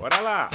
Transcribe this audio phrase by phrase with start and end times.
[0.00, 0.48] Bora lá!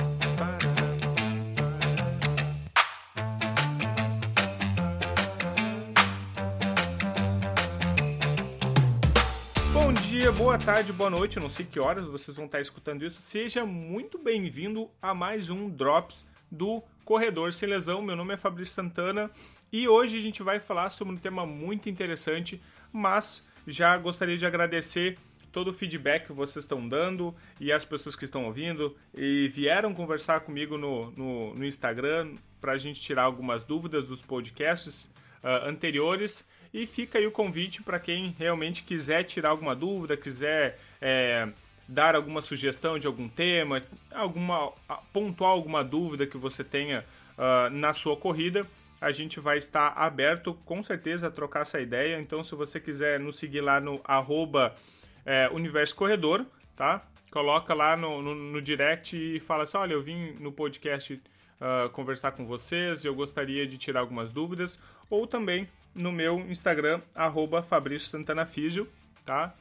[9.72, 13.22] Bom dia, boa tarde, boa noite, não sei que horas vocês vão estar escutando isso.
[13.22, 18.02] Seja muito bem-vindo a mais um Drops do Corredor Sem Lesão.
[18.02, 19.30] Meu nome é Fabrício Santana
[19.72, 22.60] e hoje a gente vai falar sobre um tema muito interessante,
[22.92, 25.20] mas já gostaria de agradecer
[25.56, 29.94] todo o feedback que vocês estão dando e as pessoas que estão ouvindo e vieram
[29.94, 35.06] conversar comigo no, no, no Instagram para a gente tirar algumas dúvidas dos podcasts
[35.42, 36.46] uh, anteriores.
[36.74, 41.48] E fica aí o convite para quem realmente quiser tirar alguma dúvida, quiser é,
[41.88, 43.82] dar alguma sugestão de algum tema,
[44.12, 44.74] alguma
[45.14, 47.06] pontuar alguma dúvida que você tenha
[47.38, 48.68] uh, na sua corrida.
[49.00, 52.20] A gente vai estar aberto com certeza a trocar essa ideia.
[52.20, 54.76] Então, se você quiser nos seguir lá no arroba
[55.26, 57.06] é, Universo Corredor, tá?
[57.32, 61.90] Coloca lá no, no, no, direct e fala assim: olha, eu vim no podcast uh,
[61.90, 64.80] conversar com vocês, eu gostaria de tirar algumas dúvidas.
[65.10, 68.88] Ou também no meu Instagram, arroba Fabrício Santana Físio,
[69.26, 69.54] tá?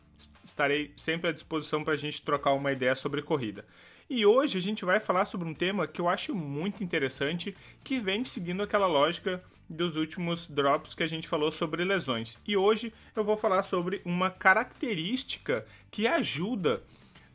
[0.44, 3.64] Estarei sempre à disposição para a gente trocar uma ideia sobre corrida.
[4.08, 7.98] E hoje a gente vai falar sobre um tema que eu acho muito interessante, que
[7.98, 12.38] vem seguindo aquela lógica dos últimos drops que a gente falou sobre lesões.
[12.46, 16.82] E hoje eu vou falar sobre uma característica que ajuda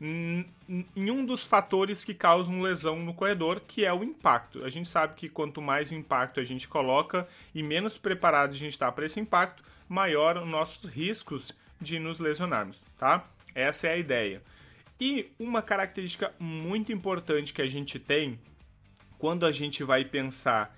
[0.00, 4.64] em um dos fatores que causam lesão no corredor, que é o impacto.
[4.64, 8.72] A gente sabe que quanto mais impacto a gente coloca e menos preparado a gente
[8.72, 13.24] está para esse impacto, maior os nossos riscos de nos lesionarmos, tá?
[13.54, 14.40] Essa é a ideia.
[15.00, 18.38] E uma característica muito importante que a gente tem
[19.18, 20.76] quando a gente vai pensar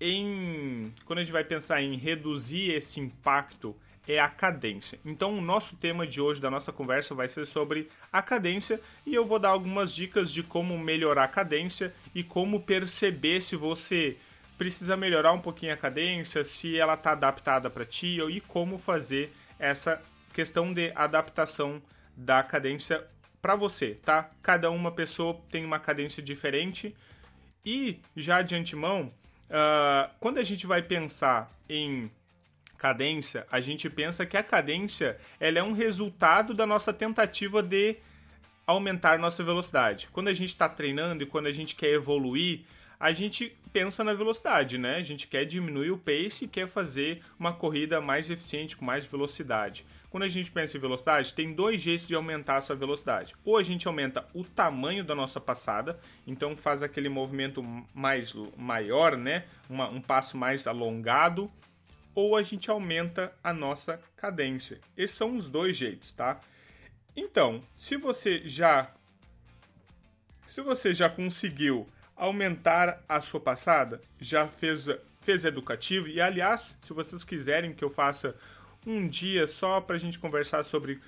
[0.00, 3.74] em quando a gente vai pensar em reduzir esse impacto
[4.06, 4.98] é a cadência.
[5.02, 9.14] Então, o nosso tema de hoje da nossa conversa vai ser sobre a cadência e
[9.14, 14.18] eu vou dar algumas dicas de como melhorar a cadência e como perceber se você
[14.58, 19.32] precisa melhorar um pouquinho a cadência, se ela está adaptada para ti e como fazer
[19.58, 20.02] essa
[20.34, 21.80] questão de adaptação
[22.14, 23.06] da cadência
[23.44, 24.30] para você, tá?
[24.42, 26.96] Cada uma pessoa tem uma cadência diferente
[27.62, 29.12] e já de antemão,
[29.50, 32.10] uh, quando a gente vai pensar em
[32.78, 37.96] cadência, a gente pensa que a cadência ela é um resultado da nossa tentativa de
[38.66, 40.08] aumentar nossa velocidade.
[40.10, 42.62] Quando a gente está treinando e quando a gente quer evoluir,
[43.04, 44.96] a gente pensa na velocidade, né?
[44.96, 49.04] A gente quer diminuir o pace e quer fazer uma corrida mais eficiente, com mais
[49.04, 49.84] velocidade.
[50.08, 53.34] Quando a gente pensa em velocidade, tem dois jeitos de aumentar essa velocidade.
[53.44, 57.62] Ou a gente aumenta o tamanho da nossa passada, então faz aquele movimento
[57.92, 59.44] mais maior, né?
[59.68, 61.52] Uma, um passo mais alongado
[62.14, 64.80] ou a gente aumenta a nossa cadência.
[64.96, 66.40] Esses são os dois jeitos, tá?
[67.14, 68.94] Então, se você já
[70.46, 74.88] se você já conseguiu aumentar a sua passada, já fez
[75.20, 76.06] fez educativo?
[76.06, 78.36] E aliás, se vocês quiserem que eu faça
[78.86, 81.00] um dia só para a gente conversar sobre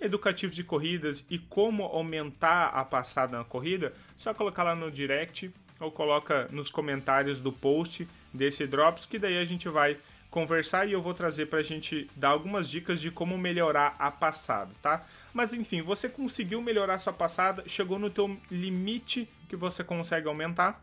[0.00, 5.52] educativo de corridas e como aumentar a passada na corrida, só colocar lá no direct
[5.78, 9.96] ou coloca nos comentários do post desse drops que daí a gente vai
[10.30, 14.10] conversar e eu vou trazer para a gente dar algumas dicas de como melhorar a
[14.10, 15.04] passada, tá?
[15.34, 20.82] Mas enfim, você conseguiu melhorar sua passada, chegou no teu limite que você consegue aumentar.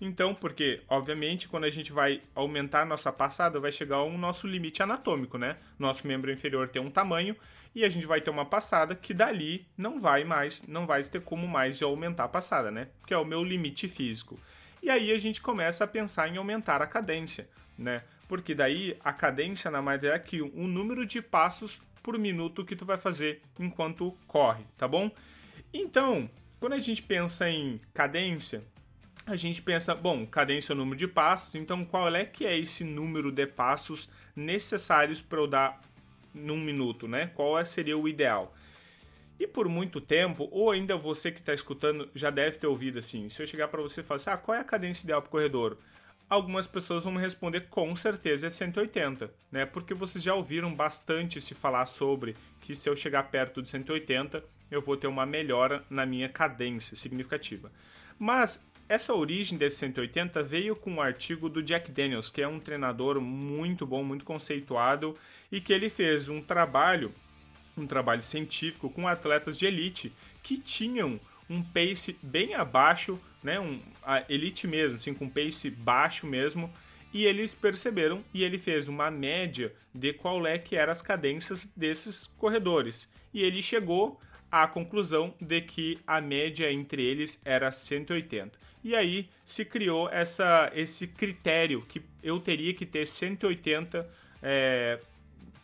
[0.00, 4.82] Então, porque, obviamente, quando a gente vai aumentar nossa passada, vai chegar ao nosso limite
[4.82, 5.56] anatômico, né?
[5.78, 7.34] Nosso membro inferior tem um tamanho
[7.74, 11.20] e a gente vai ter uma passada que dali não vai mais, não vai ter
[11.20, 12.88] como mais aumentar a passada, né?
[13.06, 14.38] Que é o meu limite físico.
[14.80, 18.02] E aí a gente começa a pensar em aumentar a cadência, né?
[18.28, 22.76] Porque daí a cadência na mais é aqui o número de passos por minuto que
[22.76, 25.10] tu vai fazer enquanto corre, tá bom?
[25.72, 26.30] Então,
[26.60, 28.62] quando a gente pensa em cadência,
[29.26, 32.56] a gente pensa, bom, cadência é o número de passos, então qual é que é
[32.56, 35.80] esse número de passos necessários para eu dar
[36.32, 37.30] num minuto, né?
[37.34, 38.54] Qual é, seria o ideal?
[39.38, 43.28] E por muito tempo, ou ainda você que está escutando já deve ter ouvido assim,
[43.28, 45.28] se eu chegar para você e falar assim, ah, qual é a cadência ideal para
[45.28, 45.78] o corredor?
[46.28, 49.64] Algumas pessoas vão me responder com certeza é 180, né?
[49.64, 54.44] Porque vocês já ouviram bastante se falar sobre que se eu chegar perto de 180,
[54.70, 57.72] eu vou ter uma melhora na minha cadência significativa.
[58.18, 62.60] Mas essa origem desse 180 veio com um artigo do Jack Daniels, que é um
[62.60, 65.16] treinador muito bom, muito conceituado
[65.52, 67.12] e que ele fez um trabalho,
[67.76, 73.80] um trabalho científico com atletas de elite que tinham um pace bem abaixo né, um,
[74.28, 76.72] elite mesmo, assim, com pace baixo mesmo,
[77.12, 81.66] e eles perceberam e ele fez uma média de qual é que eram as cadências
[81.76, 83.08] desses corredores.
[83.32, 84.20] E ele chegou
[84.50, 88.58] à conclusão de que a média entre eles era 180.
[88.84, 94.08] E aí se criou essa, esse critério que eu teria que ter 180
[94.42, 95.00] é,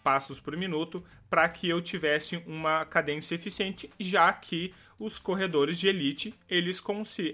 [0.02, 5.88] passos por minuto para que eu tivesse uma cadência eficiente, já que os corredores de
[5.88, 6.82] elite eles,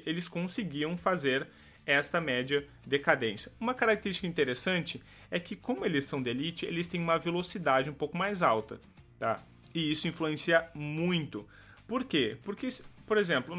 [0.06, 1.46] eles conseguiam fazer
[1.84, 3.50] esta média de cadência.
[3.58, 7.94] Uma característica interessante é que, como eles são de elite, eles têm uma velocidade um
[7.94, 8.80] pouco mais alta,
[9.18, 9.42] tá?
[9.74, 11.48] E isso influencia muito.
[11.86, 12.36] Por quê?
[12.42, 12.68] Porque,
[13.06, 13.56] por exemplo,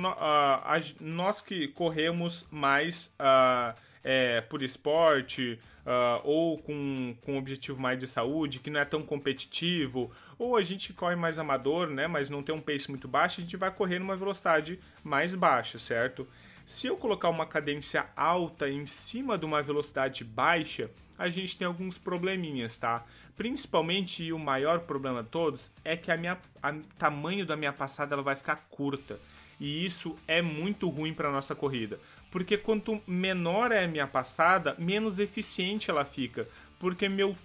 [0.99, 8.07] nós que corremos mais uh, é, por esporte uh, ou com, com objetivo mais de
[8.07, 12.43] saúde, que não é tão competitivo, ou a gente corre mais amador, né, mas não
[12.43, 16.27] tem um pace muito baixo, a gente vai correr numa velocidade mais baixa, certo?
[16.65, 21.67] Se eu colocar uma cadência alta em cima de uma velocidade baixa, a gente tem
[21.67, 23.05] alguns probleminhas, tá?
[23.35, 27.73] Principalmente e o maior problema de todos é que a minha a tamanho da minha
[27.73, 29.19] passada ela vai ficar curta.
[29.59, 31.99] E isso é muito ruim para nossa corrida,
[32.31, 36.47] porque quanto menor é a minha passada, menos eficiente ela fica,
[36.79, 37.35] porque meu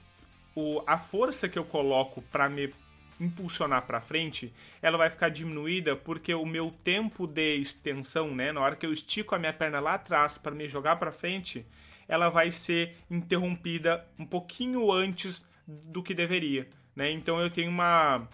[0.55, 2.73] o, a força que eu coloco para me
[3.21, 8.61] impulsionar para frente, ela vai ficar diminuída porque o meu tempo de extensão, né, na
[8.61, 11.67] hora que eu estico a minha perna lá atrás para me jogar para frente,
[12.09, 17.11] ela vai ser interrompida um pouquinho antes do que deveria, né?
[17.11, 18.29] Então eu tenho uma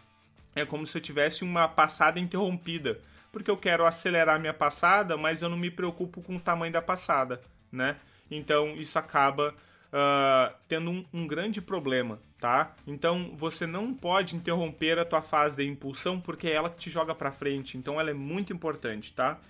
[0.55, 3.01] é como se eu tivesse uma passada interrompida,
[3.33, 6.83] porque eu quero acelerar minha passada, mas eu não me preocupo com o tamanho da
[6.83, 7.41] passada,
[7.73, 7.97] né?
[8.31, 9.55] Então isso acaba
[9.93, 12.75] uh, tendo um, um, grande problema, tá?
[12.87, 16.91] Então você não pode interromper a tua fase de impulsão porque é ela que te
[16.91, 19.41] joga para frente, então ela é muito importante, tá?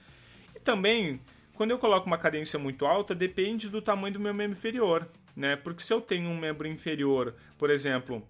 [0.54, 1.20] E também
[1.54, 5.06] quando eu coloco uma cadência muito alta, depende do tamanho do meu membro inferior,
[5.36, 5.56] né?
[5.56, 8.26] Porque se eu tenho um membro inferior, por exemplo,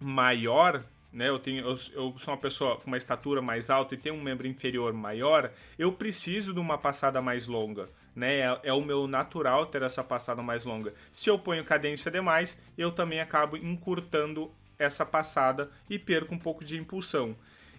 [0.00, 0.84] maior,
[1.16, 1.28] né?
[1.28, 4.22] Eu, tenho, eu, eu, sou uma pessoa com uma estatura mais alta e tenho um
[4.22, 8.38] membro inferior maior, eu preciso de uma passada mais longa né?
[8.38, 10.94] É, é, o meu natural ter essa passada mais longa.
[11.12, 16.64] Se eu ponho cadência demais, eu também acabo encurtando essa passada e perco um pouco
[16.64, 17.36] de impulsão.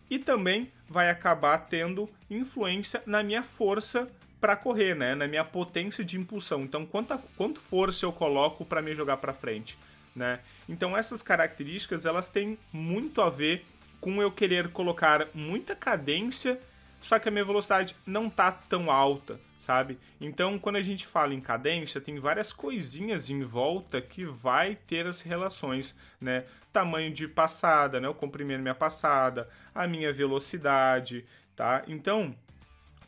[0.09, 4.07] E também vai acabar tendo influência na minha força
[4.39, 5.15] para correr, né?
[5.15, 6.61] Na minha potência de impulsão.
[6.61, 9.77] Então, quanta, quanto força eu coloco para me jogar para frente,
[10.17, 10.39] né?
[10.67, 13.65] Então, essas características elas têm muito a ver
[14.01, 16.59] com eu querer colocar muita cadência
[16.99, 19.97] só que a minha velocidade não tá tão alta, sabe?
[20.19, 25.05] Então, quando a gente fala em cadência, tem várias coisinhas em volta que vai ter
[25.05, 26.45] as relações, né?
[26.73, 28.09] Tamanho de passada, né?
[28.09, 31.25] O comprimento da minha passada, a minha velocidade,
[31.55, 31.83] tá?
[31.87, 32.35] Então,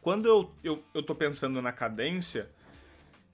[0.01, 2.47] quando eu, eu, eu tô pensando na cadência,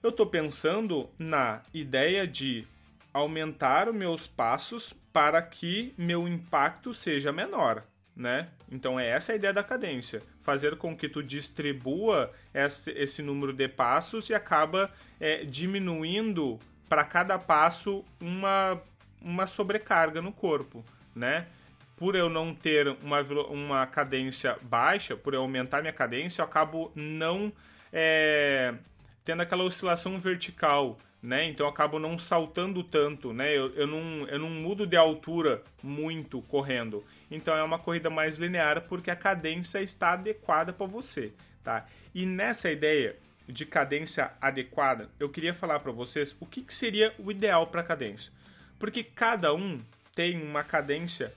[0.02, 2.66] eu tô pensando na ideia de
[3.16, 7.82] aumentar os meus passos para que meu impacto seja menor,
[8.14, 8.48] né?
[8.70, 13.52] Então é essa a ideia da cadência, fazer com que tu distribua esse, esse número
[13.52, 16.58] de passos e acaba é, diminuindo
[16.88, 18.80] para cada passo uma,
[19.20, 20.84] uma sobrecarga no corpo,
[21.14, 21.46] né?
[21.96, 26.92] Por eu não ter uma, uma cadência baixa, por eu aumentar minha cadência, eu acabo
[26.94, 27.50] não
[27.90, 28.74] é,
[29.24, 31.44] tendo aquela oscilação vertical, né?
[31.44, 33.56] Então eu acabo não saltando tanto, né?
[33.56, 37.04] Eu, eu, não, eu não mudo de altura muito correndo.
[37.30, 41.32] Então é uma corrida mais linear porque a cadência está adequada para você,
[41.64, 41.86] tá?
[42.14, 43.16] E nessa ideia
[43.48, 47.82] de cadência adequada, eu queria falar para vocês o que, que seria o ideal para
[47.82, 48.32] cadência.
[48.78, 49.80] Porque cada um
[50.14, 51.32] tem uma cadência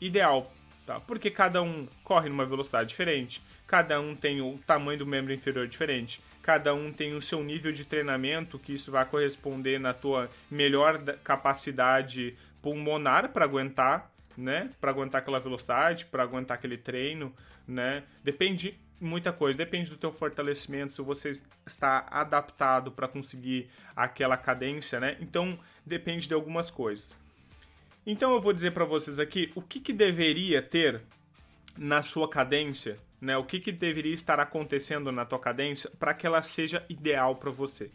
[0.00, 0.52] ideal,
[0.86, 1.00] tá?
[1.00, 5.66] Porque cada um corre numa velocidade diferente, cada um tem o tamanho do membro inferior
[5.66, 10.30] diferente, cada um tem o seu nível de treinamento, que isso vai corresponder na tua
[10.50, 14.70] melhor capacidade pulmonar para aguentar, né?
[14.80, 17.34] Para aguentar aquela velocidade, para aguentar aquele treino,
[17.66, 18.02] né?
[18.22, 21.32] Depende muita coisa, depende do teu fortalecimento, se você
[21.66, 25.16] está adaptado para conseguir aquela cadência, né?
[25.20, 27.14] Então, depende de algumas coisas.
[28.06, 31.02] Então eu vou dizer para vocês aqui o que, que deveria ter
[31.76, 33.36] na sua cadência né?
[33.36, 37.50] O que, que deveria estar acontecendo na tua cadência para que ela seja ideal para
[37.50, 37.90] você?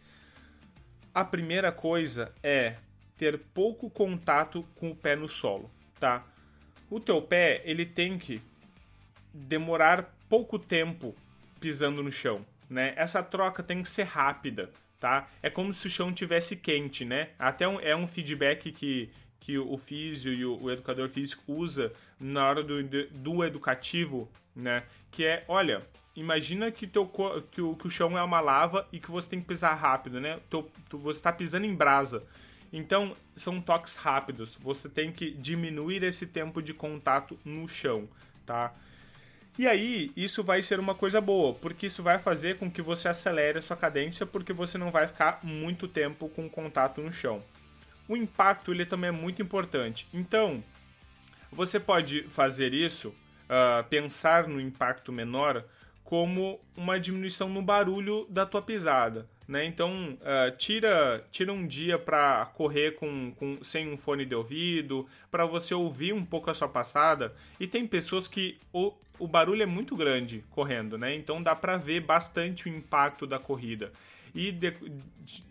[1.14, 2.76] A primeira coisa é
[3.18, 6.26] ter pouco contato com o pé no solo, tá?
[6.90, 8.42] O teu pé, ele tem que
[9.34, 11.16] demorar pouco tempo
[11.60, 12.94] pisando no chão, né?
[12.96, 15.28] Essa troca tem que ser rápida, tá?
[15.42, 17.30] É como se o chão tivesse quente, né?
[17.38, 19.10] Até um, é um feedback que,
[19.44, 22.82] que o físio e o, educador físico usa na hora do,
[23.12, 24.84] do educativo né?
[25.12, 25.84] Que é, olha,
[26.16, 27.06] imagina que, teu,
[27.52, 30.20] que, o, que o chão é uma lava e que você tem que pisar rápido,
[30.20, 30.40] né?
[30.50, 32.24] Tu, você está pisando em brasa.
[32.72, 34.58] Então, são toques rápidos.
[34.62, 38.08] Você tem que diminuir esse tempo de contato no chão,
[38.46, 38.74] tá?
[39.58, 43.08] E aí, isso vai ser uma coisa boa, porque isso vai fazer com que você
[43.08, 47.44] acelere a sua cadência, porque você não vai ficar muito tempo com contato no chão.
[48.08, 50.08] O impacto ele também é muito importante.
[50.14, 50.64] Então,
[51.52, 55.64] você pode fazer isso, uh, pensar no impacto menor
[56.04, 59.28] como uma diminuição no barulho da tua pisada.
[59.48, 59.66] Né?
[59.66, 65.08] Então, uh, tira, tira um dia para correr com, com, sem um fone de ouvido,
[65.30, 67.34] para você ouvir um pouco a sua passada.
[67.60, 71.14] E tem pessoas que o, o barulho é muito grande correndo, né?
[71.16, 73.92] então dá para ver bastante o impacto da corrida.
[74.34, 74.74] E, de,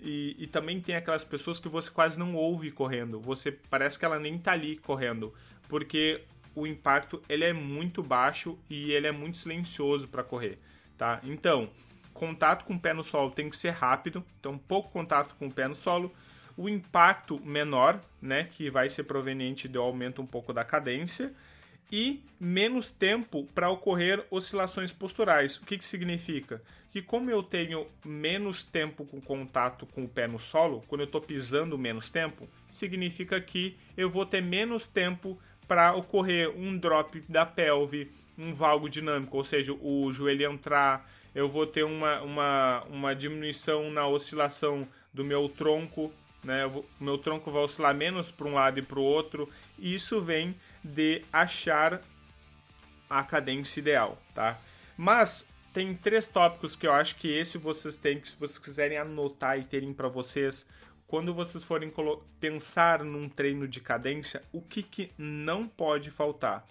[0.01, 3.21] e, e, também tem aquelas pessoas que você quase não ouve correndo.
[3.21, 5.33] Você parece que ela nem tá ali correndo,
[5.69, 6.23] porque
[6.53, 10.59] o impacto ele é muito baixo e ele é muito silencioso para correr,
[10.99, 11.21] tá?
[11.23, 11.71] Então,
[12.13, 15.53] contato com o pé no solo tem que ser rápido, então pouco contato com o
[15.53, 16.13] pé no solo,
[16.57, 21.33] o impacto menor, né, que vai ser proveniente do aumento um pouco da cadência,
[21.91, 25.59] e menos tempo para ocorrer oscilações posturais.
[25.59, 26.63] O que, que significa?
[26.91, 31.07] Que como eu tenho menos tempo com contato com o pé no solo, quando eu
[31.07, 37.21] estou pisando menos tempo, significa que eu vou ter menos tempo para ocorrer um drop
[37.29, 42.85] da pelve, um valgo dinâmico, ou seja, o joelho entrar, eu vou ter uma, uma,
[42.91, 46.67] uma diminuição na oscilação do meu tronco, né?
[46.67, 49.49] O meu tronco vai oscilar menos para um lado e para o outro.
[49.79, 52.03] E isso vem de achar
[53.09, 54.59] a cadência ideal, tá?
[54.97, 58.99] Mas tem três tópicos que eu acho que esse vocês têm que, se vocês quiserem
[58.99, 60.67] anotar e terem para vocês,
[61.13, 61.93] quando vocês forem
[62.41, 66.67] pensar num treino de cadência, o que, que não pode faltar?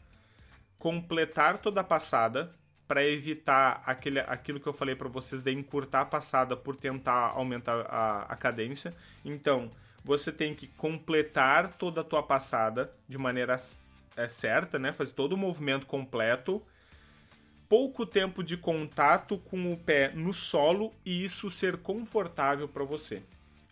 [0.79, 2.51] Completar toda a passada,
[2.87, 7.33] para evitar aquele, aquilo que eu falei para vocês de encurtar a passada por tentar
[7.35, 8.95] aumentar a, a cadência.
[9.23, 9.69] Então,
[10.03, 13.57] você tem que completar toda a tua passada de maneira
[14.17, 14.91] é, certa, né?
[14.91, 16.63] Fazer todo o movimento completo.
[17.69, 23.21] Pouco tempo de contato com o pé no solo e isso ser confortável para você.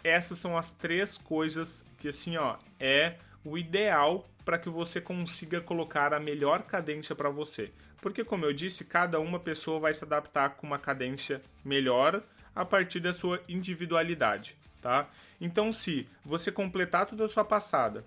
[0.03, 5.61] Essas são as três coisas que assim, ó, é o ideal para que você consiga
[5.61, 7.71] colocar a melhor cadência para você.
[8.01, 12.23] Porque, como eu disse, cada uma pessoa vai se adaptar com uma cadência melhor
[12.55, 15.09] a partir da sua individualidade, tá?
[15.39, 18.03] Então, se você completar toda a sua passada,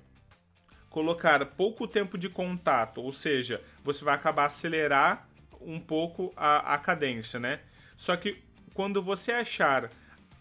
[0.90, 5.28] colocar pouco tempo de contato, ou seja, você vai acabar acelerar
[5.60, 7.60] um pouco a, a cadência, né?
[7.96, 8.42] Só que
[8.74, 9.90] quando você achar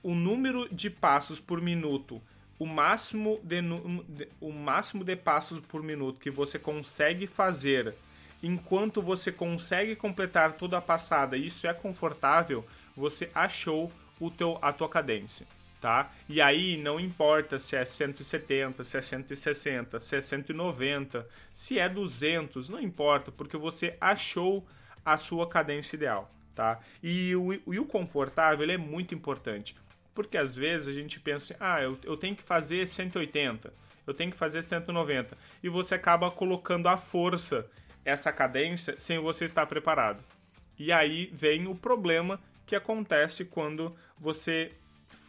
[0.03, 2.21] o número de passos por minuto,
[2.57, 3.59] o máximo de,
[4.39, 7.95] o máximo de passos por minuto que você consegue fazer
[8.43, 12.65] enquanto você consegue completar toda a passada e isso é confortável,
[12.95, 15.45] você achou o teu, a tua cadência.
[15.79, 16.11] Tá?
[16.29, 21.89] E aí não importa se é 170, se é 160, se é 190, se é
[21.89, 24.63] 200, não importa, porque você achou
[25.03, 26.79] a sua cadência ideal, tá?
[27.01, 29.75] E o, e o confortável é muito importante,
[30.13, 33.73] porque às vezes a gente pensa, ah, eu, eu tenho que fazer 180,
[34.05, 37.69] eu tenho que fazer 190, e você acaba colocando a força
[38.03, 40.23] essa cadência sem você estar preparado.
[40.77, 44.71] E aí vem o problema que acontece quando você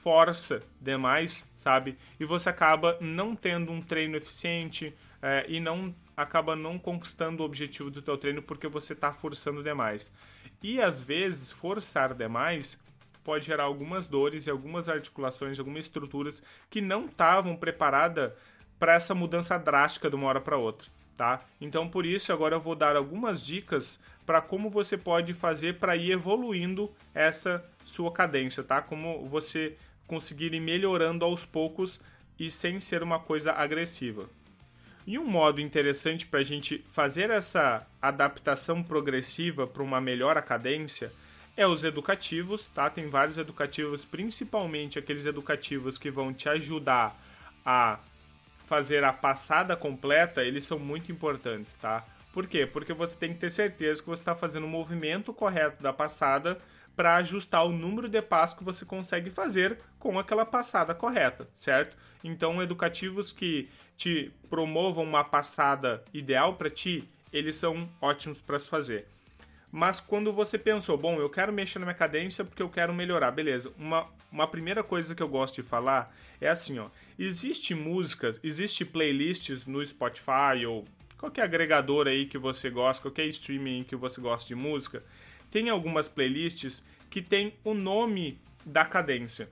[0.02, 1.96] força demais, sabe?
[2.18, 7.46] E você acaba não tendo um treino eficiente é, e não acaba não conquistando o
[7.46, 10.10] objetivo do teu treino porque você está forçando demais.
[10.62, 12.81] E às vezes forçar demais
[13.24, 18.32] pode gerar algumas dores e algumas articulações, algumas estruturas que não estavam preparadas
[18.78, 21.44] para essa mudança drástica de uma hora para outra tá?
[21.60, 25.96] Então por isso agora eu vou dar algumas dicas para como você pode fazer para
[25.96, 28.80] ir evoluindo essa sua cadência, tá?
[28.80, 29.76] Como você
[30.06, 32.00] conseguir ir melhorando aos poucos
[32.38, 34.28] e sem ser uma coisa agressiva.
[35.06, 41.12] E um modo interessante para a gente fazer essa adaptação progressiva para uma melhor cadência
[41.62, 42.90] é os educativos, tá?
[42.90, 47.16] Tem vários educativos, principalmente aqueles educativos que vão te ajudar
[47.64, 47.98] a
[48.66, 52.04] fazer a passada completa, eles são muito importantes, tá?
[52.32, 52.66] Por quê?
[52.66, 56.58] Porque você tem que ter certeza que você está fazendo o movimento correto da passada
[56.96, 61.96] para ajustar o número de passos que você consegue fazer com aquela passada correta, certo?
[62.24, 68.68] Então, educativos que te promovam uma passada ideal para ti, eles são ótimos para se
[68.68, 69.06] fazer.
[69.74, 73.30] Mas quando você pensou, bom, eu quero mexer na minha cadência porque eu quero melhorar,
[73.30, 73.72] beleza.
[73.78, 76.90] Uma, uma primeira coisa que eu gosto de falar é assim, ó.
[77.18, 80.84] Existe músicas, existe playlists no Spotify ou
[81.16, 85.02] qualquer agregador aí que você gosta, qualquer streaming que você gosta de música,
[85.50, 89.48] tem algumas playlists que tem o nome da cadência,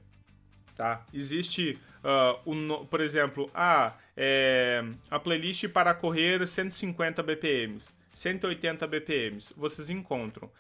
[0.77, 1.03] tá?
[1.15, 9.53] Existe, uh, o, por exemplo, ah, é, a playlist para correr 150 BPMs 180 BPMs.
[9.57, 10.51] Vocês encontram.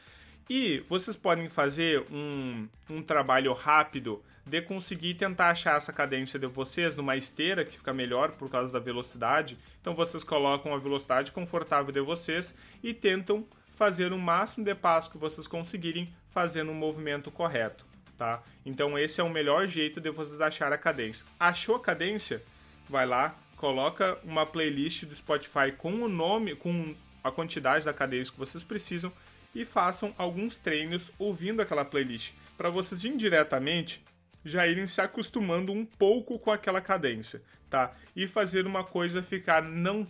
[0.48, 6.46] E vocês podem fazer um, um trabalho rápido de conseguir tentar achar essa cadência de
[6.46, 9.56] vocês numa esteira que fica melhor por causa da velocidade.
[9.80, 12.52] Então vocês colocam a velocidade confortável de vocês
[12.82, 18.42] e tentam fazer o máximo de passo que vocês conseguirem fazendo um movimento correto, tá?
[18.66, 21.24] Então esse é o melhor jeito de vocês achar a cadência.
[21.38, 22.42] Achou a cadência?
[22.88, 28.32] Vai lá, coloca uma playlist do Spotify com o nome, com a quantidade da cadência
[28.32, 29.12] que vocês precisam
[29.54, 34.02] e façam alguns treinos ouvindo aquela playlist, para vocês indiretamente
[34.44, 37.92] já irem se acostumando um pouco com aquela cadência, tá?
[38.14, 40.06] E fazer uma coisa ficar não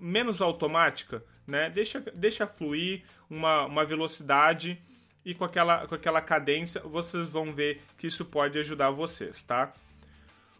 [0.00, 1.68] menos automática, né?
[1.70, 4.80] Deixa, deixa fluir uma, uma velocidade
[5.24, 9.72] e com aquela, com aquela cadência vocês vão ver que isso pode ajudar vocês, tá?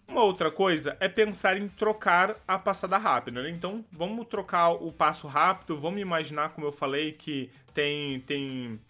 [0.06, 3.50] Uma outra coisa é pensar em trocar a passada rápida, né?
[3.50, 8.80] Então vamos trocar o passo rápido, vamos imaginar, como eu falei, que tem, tem,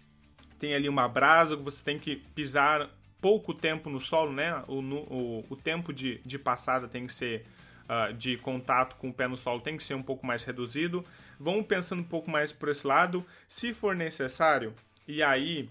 [0.59, 2.89] tem ali uma brasa que você tem que pisar
[3.21, 4.65] pouco tempo no solo, né?
[4.67, 7.47] O, o, o tempo de, de passada tem que ser
[7.89, 11.05] uh, de contato com o pé no solo tem que ser um pouco mais reduzido.
[11.39, 14.75] Vamos pensando um pouco mais por esse lado, se for necessário,
[15.07, 15.69] e aí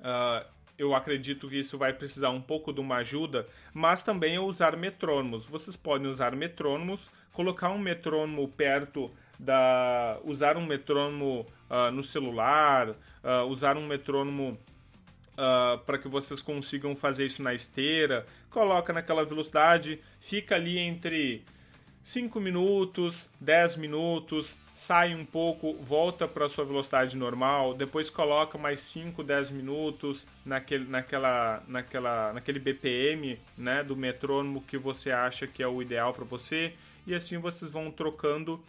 [0.00, 0.46] uh,
[0.82, 4.76] eu acredito que isso vai precisar um pouco de uma ajuda, mas também é usar
[4.76, 5.46] metrônomos.
[5.46, 10.18] Vocês podem usar metrônomos, colocar um metrônomo perto da.
[10.24, 14.58] usar um metrônomo uh, no celular, uh, usar um metrônomo
[15.32, 18.26] uh, para que vocês consigam fazer isso na esteira.
[18.50, 21.44] Coloca naquela velocidade, fica ali entre
[22.02, 28.80] 5 minutos, 10 minutos, sai um pouco, volta para sua velocidade normal, depois coloca mais
[28.80, 35.62] 5, 10 minutos naquele, naquela, naquela, naquele BPM né, do metrônomo que você acha que
[35.62, 36.74] é o ideal para você,
[37.06, 38.60] e assim vocês vão trocando.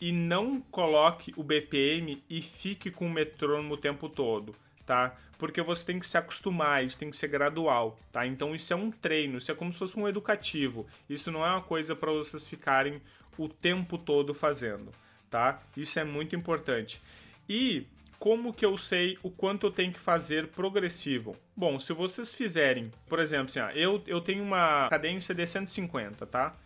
[0.00, 4.54] E não coloque o BPM e fique com o metrônomo o tempo todo
[4.88, 5.14] tá?
[5.36, 8.26] Porque você tem que se acostumar, isso tem que ser gradual, tá?
[8.26, 10.86] Então isso é um treino, isso é como se fosse um educativo.
[11.10, 13.02] Isso não é uma coisa para vocês ficarem
[13.36, 14.90] o tempo todo fazendo,
[15.28, 15.60] tá?
[15.76, 17.02] Isso é muito importante.
[17.46, 17.86] E
[18.18, 21.36] como que eu sei o quanto eu tenho que fazer progressivo?
[21.54, 26.24] Bom, se vocês fizerem, por exemplo, assim, ó, eu, eu tenho uma cadência de 150,
[26.26, 26.56] tá?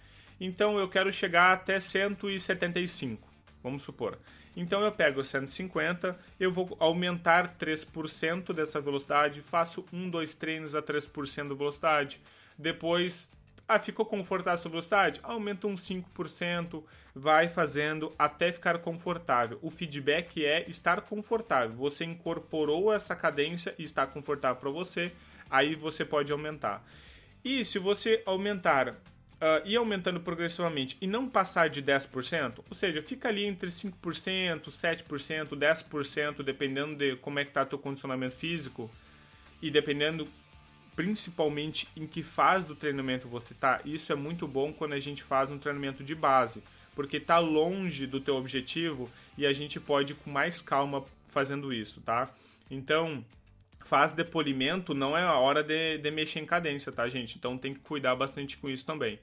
[0.41, 3.29] Então eu quero chegar até 175,
[3.65, 4.17] vamos supor.
[4.57, 10.83] Então eu pego 150, eu vou aumentar 3% dessa velocidade, faço um, dois treinos a
[10.83, 12.21] 3% da velocidade.
[12.59, 13.31] Depois,
[13.67, 15.21] ah, ficou confortável essa velocidade?
[15.23, 16.85] Aumenta uns 5%,
[17.15, 19.59] vai fazendo até ficar confortável.
[19.63, 21.75] O feedback é estar confortável.
[21.77, 25.13] Você incorporou essa cadência e está confortável para você,
[25.49, 26.85] aí você pode aumentar.
[27.43, 28.97] E se você aumentar
[29.43, 34.69] uh, ir aumentando progressivamente e não passar de 10%, ou seja, fica ali entre 5%,
[34.69, 38.89] 7%, 10%, dependendo de como é que está teu condicionamento físico
[39.61, 40.29] e dependendo
[40.95, 43.81] principalmente em que fase do treinamento você está.
[43.85, 46.63] Isso é muito bom quando a gente faz um treinamento de base,
[46.95, 51.73] porque está longe do teu objetivo e a gente pode ir com mais calma fazendo
[51.73, 52.31] isso, tá?
[52.71, 53.25] Então,
[53.85, 57.37] fase de polimento não é a hora de, de mexer em cadência, tá, gente?
[57.37, 59.19] Então tem que cuidar bastante com isso também.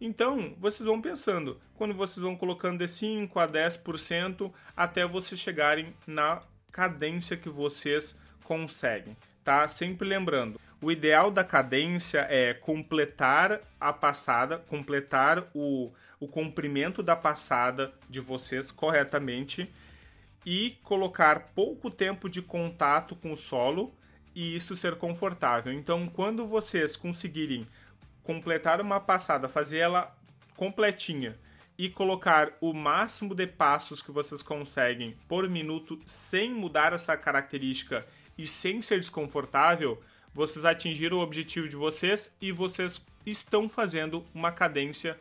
[0.00, 5.92] Então, vocês vão pensando, quando vocês vão colocando de 5 a 10% até vocês chegarem
[6.06, 9.66] na cadência que vocês conseguem, tá?
[9.66, 17.16] Sempre lembrando, o ideal da cadência é completar a passada, completar o, o comprimento da
[17.16, 19.68] passada de vocês corretamente
[20.50, 23.92] e colocar pouco tempo de contato com o solo
[24.34, 25.70] e isso ser confortável.
[25.70, 27.66] Então, quando vocês conseguirem
[28.22, 30.16] completar uma passada, fazer ela
[30.56, 31.38] completinha
[31.76, 38.06] e colocar o máximo de passos que vocês conseguem por minuto sem mudar essa característica
[38.38, 44.50] e sem ser desconfortável, vocês atingiram o objetivo de vocês e vocês estão fazendo uma
[44.50, 45.18] cadência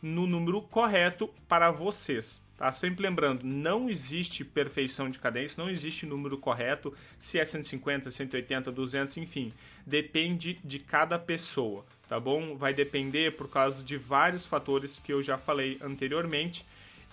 [0.00, 2.46] no número correto para vocês.
[2.58, 2.70] Tá?
[2.72, 8.70] Sempre lembrando, não existe perfeição de cadência, não existe número correto, se é 150, 180,
[8.70, 9.54] 200, enfim.
[9.86, 12.56] Depende de cada pessoa tá bom?
[12.56, 16.64] Vai depender por causa de vários fatores que eu já falei anteriormente.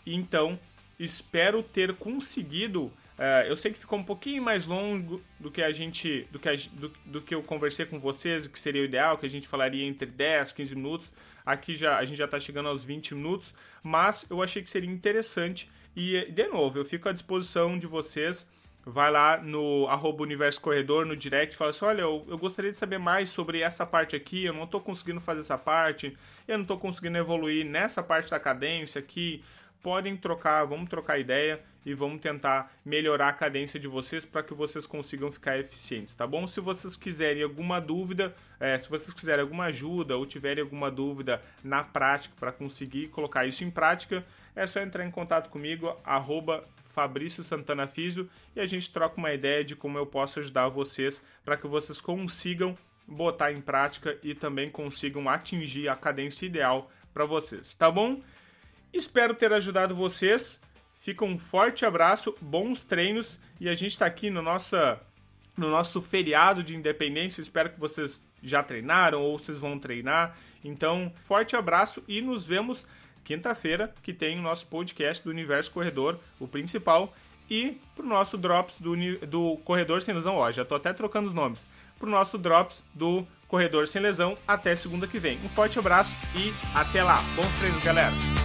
[0.05, 0.57] Então,
[0.97, 2.85] espero ter conseguido.
[3.17, 6.27] Uh, eu sei que ficou um pouquinho mais longo do que a gente.
[6.31, 9.17] Do que, a, do, do, que eu conversei com vocês, o que seria o ideal,
[9.17, 11.11] que a gente falaria entre 10, 15 minutos.
[11.45, 13.53] Aqui já a gente já está chegando aos 20 minutos,
[13.83, 15.69] mas eu achei que seria interessante.
[15.95, 18.47] E, de novo, eu fico à disposição de vocês
[18.85, 22.77] vai lá no arroba Universo Corredor, no direct, fala assim, olha, eu, eu gostaria de
[22.77, 26.15] saber mais sobre essa parte aqui, eu não estou conseguindo fazer essa parte,
[26.47, 29.43] eu não estou conseguindo evoluir nessa parte da cadência aqui,
[29.81, 34.53] podem trocar, vamos trocar ideia e vamos tentar melhorar a cadência de vocês para que
[34.53, 36.47] vocês consigam ficar eficientes, tá bom?
[36.47, 41.41] Se vocês quiserem alguma dúvida, é, se vocês quiserem alguma ajuda ou tiverem alguma dúvida
[41.63, 46.63] na prática para conseguir colocar isso em prática, é só entrar em contato comigo, arroba
[46.87, 51.21] Fabrício Santana Físio, e a gente troca uma ideia de como eu posso ajudar vocês
[51.43, 52.75] para que vocês consigam
[53.07, 58.21] botar em prática e também consigam atingir a cadência ideal para vocês, tá bom?
[58.95, 60.57] Espero ter ajudado vocês.
[61.01, 64.99] Fica um forte abraço, bons treinos e a gente está aqui no, nossa,
[65.57, 67.41] no nosso feriado de independência.
[67.41, 70.37] Espero que vocês já treinaram ou vocês vão treinar.
[70.63, 72.87] Então, forte abraço e nos vemos
[73.25, 77.13] quinta-feira, que tem o nosso podcast do Universo Corredor, o principal,
[77.49, 78.95] e pro nosso Drops do,
[79.27, 80.37] do Corredor Sem Lesão.
[80.37, 81.67] Ó, já tô até trocando os nomes.
[81.99, 85.37] Pro nosso Drops do Corredor Sem Lesão até segunda que vem.
[85.43, 87.17] Um forte abraço e até lá.
[87.35, 88.44] Bons treinos, galera!